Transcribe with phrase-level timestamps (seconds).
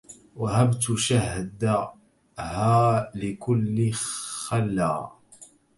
[0.35, 1.95] وهبت شهدها
[3.15, 5.11] لكل خلى